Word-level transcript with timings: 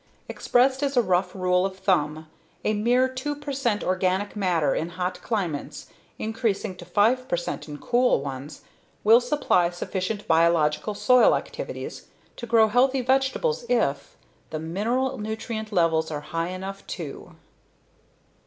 Expressed 0.27 0.81
as 0.81 0.97
a 0.97 1.01
rough 1.03 1.35
rule 1.35 1.63
of 1.63 1.77
thumb, 1.77 2.25
a 2.65 2.73
mere 2.73 3.07
2 3.07 3.35
percent 3.35 3.83
organic 3.83 4.35
matter 4.35 4.73
in 4.73 4.89
hot 4.89 5.21
climates 5.21 5.89
increasing 6.17 6.75
to 6.75 6.85
5 6.85 7.27
percent 7.27 7.67
in 7.67 7.77
cool 7.77 8.19
ones 8.19 8.61
will 9.03 9.21
supply 9.21 9.69
sufficient 9.69 10.27
biological 10.27 10.95
soil 10.95 11.35
activities 11.35 12.07
to 12.35 12.47
grow 12.47 12.67
healthy 12.67 13.01
vegetables 13.01 13.63
if 13.69 14.17
_the 14.49 14.59
mineral 14.59 15.19
nutrient 15.19 15.71
levels 15.71 16.09
are 16.09 16.21
high 16.21 16.49
enough 16.49 16.87
too. 16.87 17.35